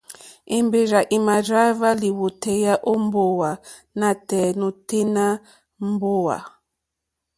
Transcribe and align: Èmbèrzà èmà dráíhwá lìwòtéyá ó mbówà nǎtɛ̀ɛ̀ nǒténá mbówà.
Èmbèrzà 0.55 1.01
èmà 1.15 1.35
dráíhwá 1.45 1.89
lìwòtéyá 2.01 2.73
ó 2.91 2.93
mbówà 3.05 3.51
nǎtɛ̀ɛ̀ 3.99 4.55
nǒténá 4.59 5.25
mbówà. 5.89 6.37